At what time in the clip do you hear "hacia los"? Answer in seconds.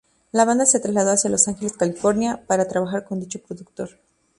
1.11-1.47